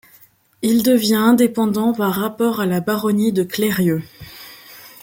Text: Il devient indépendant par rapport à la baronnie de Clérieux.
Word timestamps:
Il 0.63 0.81
devient 0.81 1.13
indépendant 1.13 1.93
par 1.93 2.11
rapport 2.15 2.59
à 2.59 2.65
la 2.65 2.79
baronnie 2.81 3.31
de 3.31 3.43
Clérieux. 3.43 4.01